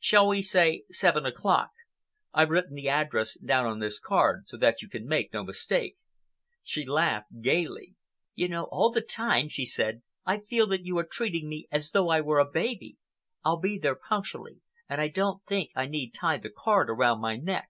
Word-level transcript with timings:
Shall 0.00 0.26
we 0.26 0.42
say 0.42 0.82
seven 0.90 1.24
o'clock? 1.24 1.70
I've 2.34 2.50
written 2.50 2.74
the 2.74 2.88
address 2.88 3.38
down 3.38 3.66
on 3.66 3.78
this 3.78 4.00
card 4.00 4.48
so 4.48 4.56
that 4.56 4.82
you 4.82 4.88
can 4.88 5.06
make 5.06 5.32
no 5.32 5.44
mistake." 5.44 5.96
She 6.64 6.84
laughed 6.84 7.40
gayly. 7.40 7.94
"You 8.34 8.48
know, 8.48 8.64
all 8.72 8.90
the 8.90 9.00
time," 9.00 9.48
she 9.48 9.64
said, 9.64 10.02
"I 10.24 10.40
feel 10.40 10.66
that 10.70 10.84
you 10.84 10.98
are 10.98 11.06
treating 11.08 11.48
me 11.48 11.68
as 11.70 11.92
though 11.92 12.08
I 12.08 12.20
were 12.20 12.40
a 12.40 12.50
baby. 12.50 12.96
I'll 13.44 13.60
be 13.60 13.78
there 13.78 13.94
punctually, 13.94 14.58
and 14.88 15.00
I 15.00 15.06
don't 15.06 15.44
think 15.44 15.70
I 15.76 15.86
need 15.86 16.12
tie 16.12 16.38
the 16.38 16.50
card 16.50 16.90
around 16.90 17.20
my 17.20 17.36
neck." 17.36 17.68